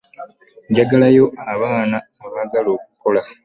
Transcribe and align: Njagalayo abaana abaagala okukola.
Njagalayo 0.69 1.25
abaana 1.53 1.97
abaagala 2.25 2.69
okukola. 2.77 3.21